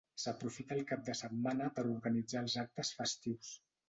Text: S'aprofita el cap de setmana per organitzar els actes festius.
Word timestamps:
S'aprofita 0.21 0.77
el 0.77 0.85
cap 0.91 1.03
de 1.09 1.13
setmana 1.19 1.67
per 1.75 1.83
organitzar 1.89 2.41
els 2.47 2.57
actes 2.63 2.91
festius. 3.03 3.53